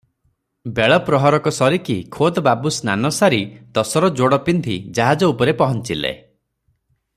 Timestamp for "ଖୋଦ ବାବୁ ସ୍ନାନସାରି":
2.15-3.43